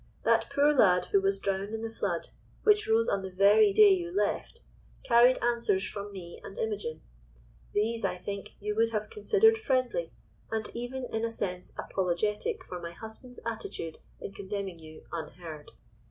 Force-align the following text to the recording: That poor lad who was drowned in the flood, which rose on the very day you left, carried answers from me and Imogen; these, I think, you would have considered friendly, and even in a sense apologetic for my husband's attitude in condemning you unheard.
That 0.23 0.49
poor 0.49 0.73
lad 0.73 1.05
who 1.11 1.21
was 1.21 1.37
drowned 1.37 1.71
in 1.75 1.83
the 1.83 1.91
flood, 1.91 2.29
which 2.63 2.87
rose 2.87 3.07
on 3.07 3.21
the 3.21 3.29
very 3.29 3.71
day 3.71 3.91
you 3.91 4.11
left, 4.11 4.63
carried 5.03 5.37
answers 5.43 5.87
from 5.87 6.11
me 6.11 6.41
and 6.43 6.57
Imogen; 6.57 7.01
these, 7.75 8.03
I 8.03 8.17
think, 8.17 8.53
you 8.59 8.75
would 8.75 8.89
have 8.89 9.11
considered 9.11 9.59
friendly, 9.59 10.11
and 10.49 10.67
even 10.73 11.05
in 11.13 11.23
a 11.23 11.29
sense 11.29 11.71
apologetic 11.77 12.65
for 12.65 12.81
my 12.81 12.93
husband's 12.93 13.39
attitude 13.45 13.99
in 14.19 14.33
condemning 14.33 14.79
you 14.79 15.03
unheard. 15.11 15.71